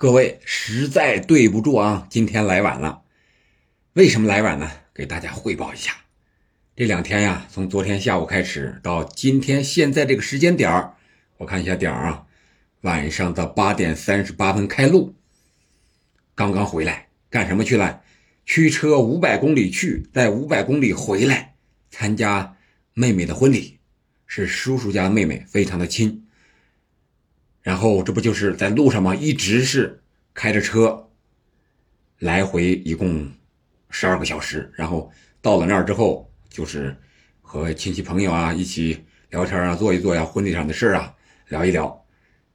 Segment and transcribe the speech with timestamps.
[0.00, 3.02] 各位实在对不住啊，今天来晚了。
[3.92, 4.70] 为什么来晚呢？
[4.94, 5.92] 给大家汇报一下，
[6.74, 10.94] 这两天呀，从昨天下午开始到今天现在这个时间点儿，
[11.36, 12.24] 我看一下点儿啊，
[12.80, 15.14] 晚上的八点三十八分开录。
[16.34, 18.00] 刚刚回来干什么去了？
[18.46, 21.56] 驱车五百公里去，再五百公里回来，
[21.90, 22.56] 参加
[22.94, 23.80] 妹妹的婚礼，
[24.26, 26.26] 是叔叔家妹妹，非常的亲。
[27.62, 29.14] 然后这不就是在路上吗？
[29.14, 30.02] 一直是
[30.32, 31.10] 开着车，
[32.18, 33.30] 来回一共
[33.90, 34.72] 十二个小时。
[34.74, 35.12] 然后
[35.42, 36.96] 到了那儿之后，就是
[37.42, 41.14] 和亲戚朋友啊一起聊天啊，坐一坐呀，婚礼上的事啊
[41.48, 42.04] 聊一聊。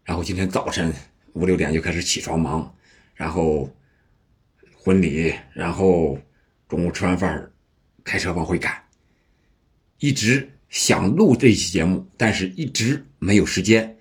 [0.04, 0.92] 然后今天早晨
[1.34, 2.76] 五六点就开始起床忙，
[3.14, 3.70] 然后
[4.76, 6.20] 婚礼，然后
[6.68, 7.52] 中午吃完饭
[8.04, 8.84] 开车往回赶。
[10.00, 13.95] 一直想录这期节目，但是一直没有时间。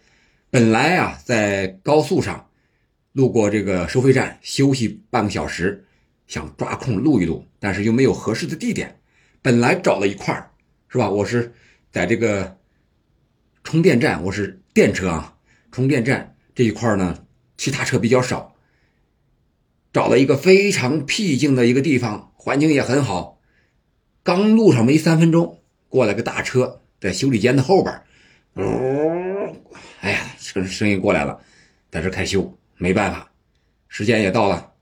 [0.55, 2.49] 本来啊，在高速上
[3.11, 5.85] 路过这个收费站休息半个小时，
[6.29, 9.01] 想抓空录一录，但是又没有合适的地点。
[9.43, 10.52] 本来找了一块儿，
[10.88, 11.11] 是吧？
[11.11, 11.52] 我是
[11.91, 12.57] 在这个
[13.65, 15.37] 充电站，我是电车啊，
[15.73, 18.55] 充电站这一块呢，其他车比较少，
[19.93, 23.41] 找了一个非常僻静的一个地方，环境也很好。
[24.23, 28.01] 刚路上没三分钟，过来个大车，在修理间的后边，
[30.01, 30.30] 哎呀！
[30.45, 31.40] 声声音过来了，
[31.90, 33.32] 在这开修，没办法，
[33.88, 34.73] 时间也到了，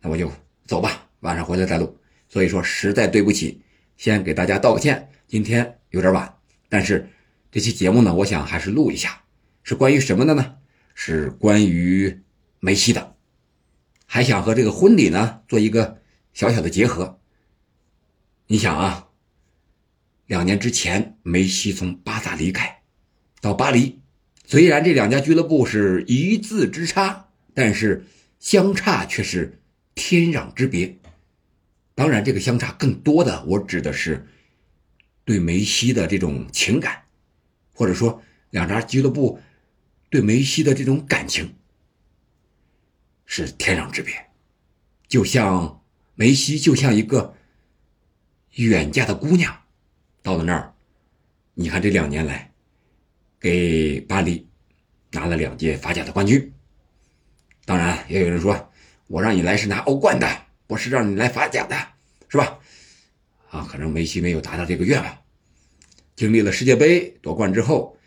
[0.00, 0.30] 那我就
[0.64, 1.98] 走吧，晚上回来再录。
[2.28, 3.60] 所以说实在对不起，
[3.96, 6.32] 先给大家道个歉，今天有点晚，
[6.68, 7.10] 但是
[7.50, 9.24] 这期节目呢，我想还是录一下，
[9.64, 10.56] 是关于什么的呢？
[10.94, 12.22] 是关于
[12.60, 13.16] 梅西的，
[14.06, 16.00] 还想和这个婚礼呢做一个
[16.32, 17.18] 小小的结合。
[18.46, 19.08] 你想啊，
[20.26, 22.82] 两年之前梅西从巴萨离开，
[23.40, 24.01] 到巴黎。
[24.52, 28.04] 虽然这两家俱乐部是一字之差，但是
[28.38, 29.58] 相差却是
[29.94, 30.98] 天壤之别。
[31.94, 34.26] 当然，这个相差更多的，我指的是
[35.24, 37.04] 对梅西的这种情感，
[37.72, 39.40] 或者说两家俱乐部
[40.10, 41.54] 对梅西的这种感情
[43.24, 44.12] 是天壤之别。
[45.08, 45.82] 就像
[46.14, 47.34] 梅西，就像一个
[48.56, 49.62] 远嫁的姑娘，
[50.22, 50.74] 到了那儿，
[51.54, 52.51] 你看这两年来。
[53.42, 54.46] 给巴黎
[55.10, 56.52] 拿了两届法甲的冠军。
[57.64, 58.72] 当然，也有人说，
[59.08, 61.76] 我让你来是拿欧冠的，不是让你来法甲的，
[62.28, 62.56] 是吧？
[63.50, 65.18] 啊，可能梅西没有达到这个愿望。
[66.14, 67.98] 经历了世界杯夺冠之后，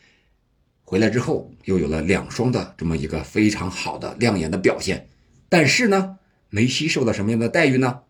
[0.85, 5.09] 回来之后又有了两双的这么一个非常好的亮眼的表现。
[5.49, 6.17] 但是呢，
[6.49, 8.03] 梅西受到什么样的待遇呢？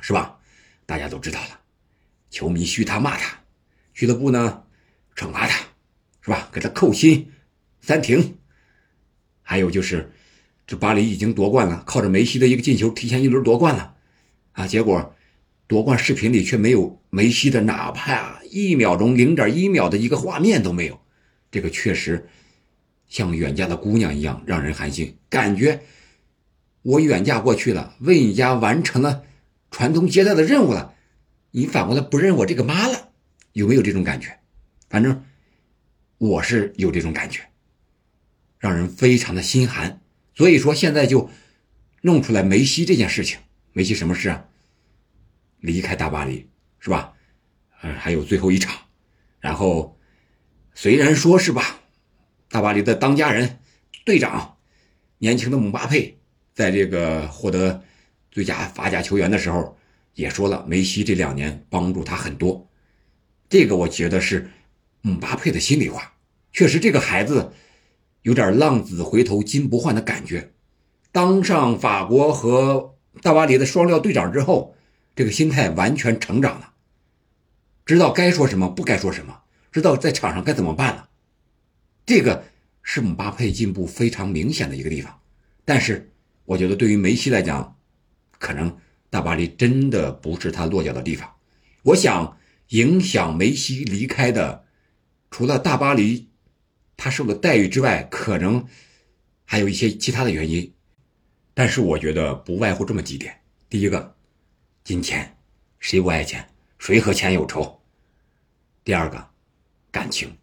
[0.00, 0.38] 是吧？
[0.86, 1.58] 大家都知道了，
[2.30, 3.40] 球迷嘘他骂他，
[3.92, 4.62] 俱乐部呢
[5.16, 5.71] 惩罚他。
[6.24, 6.48] 是吧？
[6.52, 7.32] 给他扣薪、
[7.80, 8.36] 暂停，
[9.42, 10.12] 还有就是，
[10.68, 13.96] 这巴黎已经夺冠了，靠着梅西的一个进球，提前一轮夺冠了，
[14.52, 14.68] 啊！
[14.68, 15.16] 结果
[15.66, 21.00] 夺冠视频里却没有梅西的哪怕一秒钟、零点一秒的一个画面都没有，
[21.50, 22.28] 这个确实
[23.08, 25.82] 像远嫁的姑娘一样让人寒心，感觉
[26.82, 29.24] 我远嫁过去了，为你家完成了
[29.72, 30.94] 传宗接代的任务了，
[31.50, 33.08] 你反过来不认我这个妈了，
[33.54, 34.38] 有没有这种感觉？
[34.88, 35.24] 反正。
[36.22, 37.48] 我是有这种感觉，
[38.60, 40.00] 让人非常的心寒。
[40.36, 41.28] 所以说现在就
[42.02, 43.40] 弄出来梅西这件事情。
[43.72, 44.44] 梅西什么事啊？
[45.58, 47.14] 离开大巴黎是吧？
[47.82, 48.72] 嗯，还有最后一场。
[49.40, 49.98] 然后
[50.74, 51.80] 虽然说是吧，
[52.48, 53.58] 大巴黎的当家人、
[54.04, 54.58] 队长，
[55.18, 56.20] 年轻的姆巴佩，
[56.54, 57.82] 在这个获得
[58.30, 59.76] 最佳法甲球员的时候，
[60.14, 62.70] 也说了梅西这两年帮助他很多。
[63.48, 64.48] 这个我觉得是
[65.02, 66.14] 姆巴佩的心里话。
[66.52, 67.52] 确实，这个孩子
[68.22, 70.52] 有点浪子回头金不换的感觉。
[71.12, 74.74] 当上法国和大巴黎的双料队长之后，
[75.14, 76.72] 这个心态完全成长了，
[77.84, 81.08] 知道该说什么，不该说什么，知道在场上该怎么办了。
[82.06, 82.44] 这个
[82.82, 85.20] 是姆巴佩进步非常明显的一个地方。
[85.64, 86.10] 但是，
[86.44, 87.76] 我觉得对于梅西来讲，
[88.38, 88.76] 可能
[89.10, 91.30] 大巴黎真的不是他落脚的地方。
[91.82, 92.36] 我想，
[92.68, 94.61] 影响梅西离开的，
[95.32, 96.28] 除了大巴黎。
[96.94, 98.64] 他受的待遇之外，可能
[99.44, 100.72] 还有一些其他的原因，
[101.52, 104.14] 但是我觉得不外乎这么几点：第一个，
[104.84, 105.36] 金钱，
[105.80, 106.48] 谁不爱钱？
[106.78, 107.80] 谁和钱有仇？
[108.84, 109.30] 第二个，
[109.90, 110.36] 感情，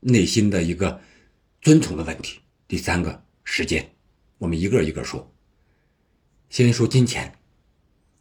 [0.00, 0.98] 内心的一个
[1.60, 3.86] 尊崇的问题；第三个，时间。
[4.38, 5.30] 我们一个一个说。
[6.48, 7.36] 先说金钱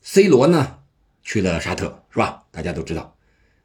[0.02, 0.84] ，C 罗呢
[1.22, 2.46] 去了沙特，是吧？
[2.52, 3.16] 大家都知道，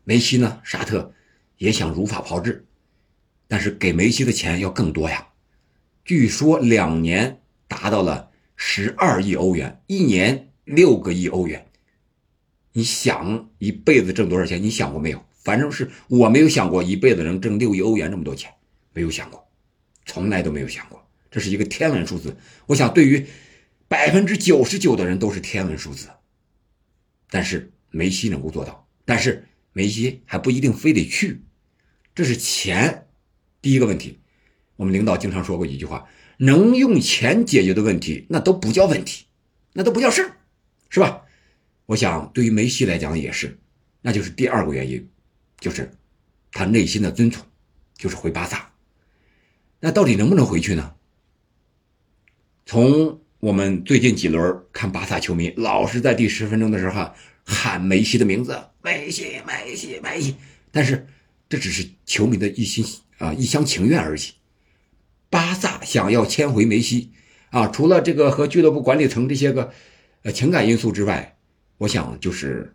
[0.04, 1.12] 梅西呢，沙特
[1.58, 2.64] 也想如法炮制。
[3.46, 5.28] 但是给梅西的钱要更多呀，
[6.04, 11.66] 据说两年达到了十二亿欧元，一年六个亿欧元。
[12.72, 14.62] 你想一辈子挣多少钱？
[14.62, 15.24] 你想过没有？
[15.32, 18.52] 反正是我没有想过一辈子能挣六亿欧元这么多钱，
[18.92, 19.48] 没有想过，
[20.04, 21.02] 从来都没有想过。
[21.30, 22.36] 这是一个天文数字。
[22.66, 23.26] 我想对于
[23.88, 26.08] 百分之九十九的人都是天文数字，
[27.30, 31.42] 但是梅西能够做到，但是梅西还不一定非得去。
[32.18, 33.06] 这是钱，
[33.62, 34.18] 第一个问题。
[34.74, 39.26] 我们领导经常说过一句话：能用钱解决的问题，那都不叫问题，
[39.72, 40.32] 那都不叫事儿，
[40.88, 41.22] 是吧？
[41.86, 43.56] 我想对于梅西来讲也是，
[44.02, 45.08] 那就是第二个原因，
[45.60, 45.88] 就是
[46.50, 47.46] 他内心的尊崇，
[47.96, 48.68] 就是回巴萨。
[49.78, 50.92] 那到底能不能回去呢？
[52.66, 57.12] 从我们最近几轮看巴萨球迷老是在第十分钟的时候
[57.44, 60.34] 喊梅西的名字，梅西，梅西，梅西，
[60.72, 61.06] 但是
[61.48, 62.84] 这只是球迷的一心
[63.18, 64.22] 啊一厢情愿而已。
[65.30, 67.12] 巴萨想要签回梅西
[67.50, 69.72] 啊，除了这个和俱乐部管理层这些个
[70.22, 71.34] 呃情感因素之外。
[71.80, 72.74] 我想，就是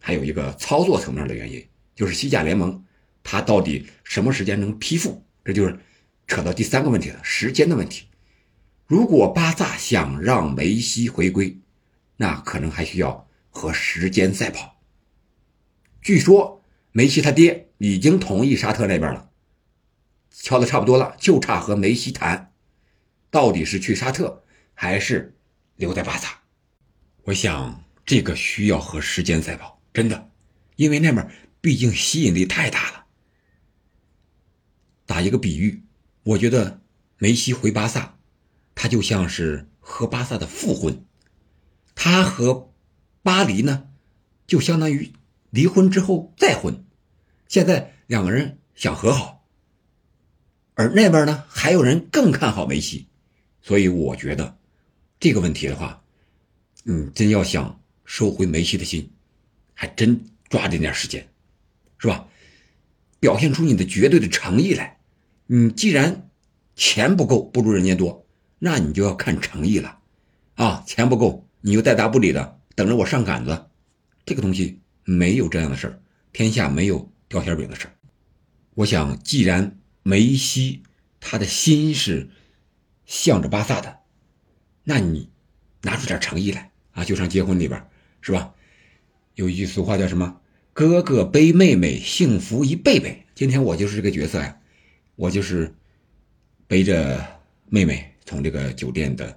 [0.00, 1.64] 还有一个操作层面的原因，
[1.94, 2.84] 就是西甲联盟
[3.22, 5.24] 它到底什么时间能批复？
[5.44, 5.78] 这就是
[6.26, 8.06] 扯到第三个问题了，时间的问题。
[8.88, 11.56] 如果巴萨想让梅西回归，
[12.16, 14.80] 那可能还需要和时间赛跑。
[16.00, 19.30] 据说梅西他爹已经同意沙特那边了，
[20.30, 22.52] 敲的差不多了，就差和梅西谈，
[23.28, 25.36] 到底是去沙特还是
[25.74, 26.42] 留在巴萨？
[27.24, 27.82] 我想。
[28.04, 30.28] 这个需要和时间赛跑，真的，
[30.74, 31.30] 因为那边
[31.60, 33.06] 毕竟吸引力太大了。
[35.06, 35.84] 打一个比喻，
[36.24, 36.82] 我觉得
[37.18, 38.18] 梅西回巴萨，
[38.74, 41.06] 他就像是和巴萨的复婚，
[41.94, 42.72] 他和
[43.22, 43.88] 巴黎呢，
[44.48, 45.12] 就相当于
[45.50, 46.84] 离婚之后再婚。
[47.52, 49.44] 现在两个人想和好，
[50.72, 53.08] 而那边呢，还有人更看好梅西，
[53.60, 54.56] 所以我觉得
[55.20, 56.02] 这个问题的话，
[56.86, 57.78] 嗯，真要想。
[58.04, 59.10] 收回梅西的心，
[59.74, 61.28] 还真抓紧点时间，
[61.98, 62.26] 是吧？
[63.20, 64.98] 表现出你的绝对的诚意来。
[65.46, 66.30] 你既然
[66.74, 68.26] 钱不够，不如人家多，
[68.58, 69.98] 那你就要看诚意了
[70.54, 70.82] 啊！
[70.86, 73.66] 钱不够，你又带答不理的，等着我上杆子，
[74.24, 76.00] 这个东西没有这样的事儿，
[76.32, 77.94] 天下没有掉馅饼的事儿。
[78.74, 80.82] 我想，既然梅西
[81.18, 82.28] 他的心是
[83.06, 84.00] 向着巴萨的，
[84.84, 85.30] 那你
[85.80, 87.04] 拿出点诚意来啊！
[87.04, 87.88] 就像结婚里边。
[88.20, 88.54] 是吧？
[89.34, 90.40] 有一句俗话叫什么
[90.72, 94.60] ？“哥哥背妹妹，幸福一辈辈。”今天我就是这个角色呀，
[95.16, 95.74] 我就是
[96.68, 99.36] 背着妹妹从这个酒店的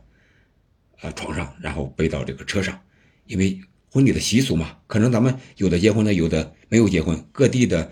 [1.01, 2.79] 呃床上，然后背到这个车上。
[3.25, 3.59] 因为
[3.95, 7.89] 婚礼的习俗嘛，可能咱们有的结婚了，有的没有结婚，各地的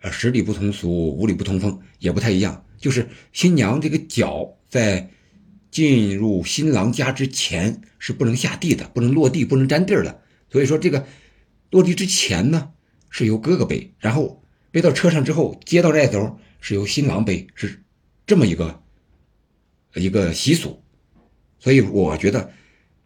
[0.00, 2.64] 呃十里不同俗，五里不同风，也不太一样。
[2.78, 5.10] 就是新娘这个脚在
[5.72, 10.22] 进入新郎家之前是不能下地的，不能落地，不能沾地儿的。
[10.52, 11.04] 所以说，这个
[11.70, 12.70] 落地之前呢，
[13.08, 17.82] 是由哥哥背，然后背到车上之后，接到这头是由新郎背，是
[18.24, 18.80] 这么一个
[19.96, 20.80] 一个习俗。
[21.58, 22.52] 所以我觉得，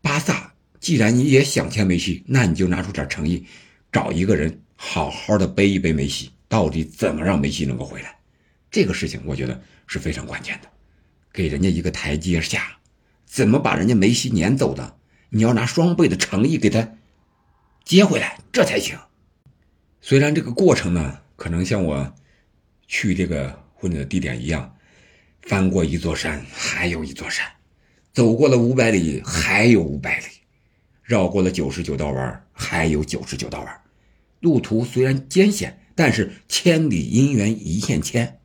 [0.02, 0.53] 巴萨
[0.84, 3.46] 既然你也想签梅西，那你就拿出点诚意，
[3.90, 8.14] 找一个人好好的背一背梅西，到底怎么让梅西能够回来？
[8.70, 10.68] 这个事情我觉得是非常关键的，
[11.32, 12.76] 给人家一个台阶下，
[13.24, 14.98] 怎么把人家梅西撵走的？
[15.30, 16.86] 你要拿双倍的诚意给他。
[17.82, 18.98] 接回来，这才行。
[20.02, 22.14] 虽然这个过程呢，可能像我
[22.86, 24.76] 去这个婚礼的地点一样，
[25.40, 27.46] 翻过一座山，还有一座山，
[28.12, 30.26] 走过了五百里，还有五百里，
[31.04, 33.80] 绕过了九十九道弯，还有九十九道弯。
[34.40, 38.40] 路途虽然艰险，但是千里姻缘一线牵，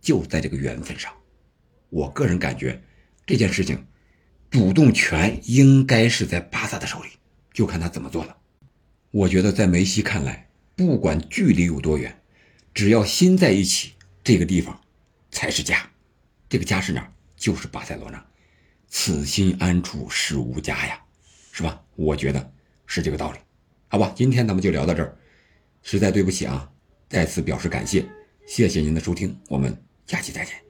[0.00, 1.12] 就在这个缘分上。
[1.88, 2.82] 我个人感觉，
[3.26, 3.86] 这件事情
[4.50, 7.08] 主动权应该是在巴萨的手里。
[7.52, 8.36] 就看他怎么做了。
[9.10, 12.20] 我觉得在梅西看来，不管距离有多远，
[12.74, 13.92] 只要心在一起，
[14.22, 14.80] 这个地方
[15.30, 15.88] 才是家。
[16.48, 17.12] 这个家是哪儿？
[17.36, 18.26] 就是巴塞罗那。
[18.88, 21.00] 此心安处是吾家呀，
[21.54, 21.80] 是吧？
[21.94, 22.52] 我觉得
[22.84, 23.38] 是这个道理。
[23.86, 25.16] 好吧，今天咱们就聊到这儿。
[25.82, 26.68] 实在对不起啊，
[27.08, 28.04] 再次表示感谢，
[28.44, 29.72] 谢谢您的收听，我们
[30.04, 30.63] 下期再见。